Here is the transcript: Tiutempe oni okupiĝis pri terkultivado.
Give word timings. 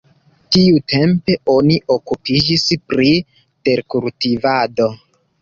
Tiutempe 0.55 1.35
oni 1.55 1.77
okupiĝis 1.97 2.65
pri 2.95 3.11
terkultivado. 3.71 4.91